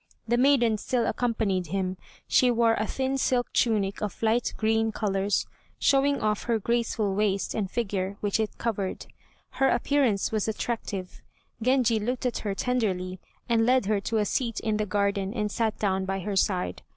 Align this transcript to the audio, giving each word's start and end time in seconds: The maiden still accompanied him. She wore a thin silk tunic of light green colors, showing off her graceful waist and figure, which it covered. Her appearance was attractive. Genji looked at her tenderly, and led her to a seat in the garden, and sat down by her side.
The 0.27 0.35
maiden 0.35 0.79
still 0.79 1.05
accompanied 1.05 1.67
him. 1.67 1.95
She 2.27 2.49
wore 2.49 2.73
a 2.73 2.87
thin 2.87 3.19
silk 3.19 3.53
tunic 3.53 4.01
of 4.01 4.23
light 4.23 4.51
green 4.57 4.91
colors, 4.91 5.45
showing 5.77 6.21
off 6.21 6.45
her 6.45 6.57
graceful 6.57 7.13
waist 7.13 7.53
and 7.53 7.69
figure, 7.69 8.17
which 8.19 8.39
it 8.39 8.57
covered. 8.57 9.05
Her 9.51 9.69
appearance 9.69 10.31
was 10.31 10.47
attractive. 10.47 11.21
Genji 11.61 11.99
looked 11.99 12.25
at 12.25 12.39
her 12.39 12.55
tenderly, 12.55 13.19
and 13.47 13.63
led 13.63 13.85
her 13.85 14.01
to 14.01 14.17
a 14.17 14.25
seat 14.25 14.59
in 14.61 14.77
the 14.77 14.87
garden, 14.87 15.35
and 15.35 15.51
sat 15.51 15.77
down 15.77 16.05
by 16.05 16.21
her 16.21 16.35
side. 16.35 16.81